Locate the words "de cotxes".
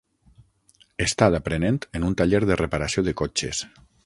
3.11-3.67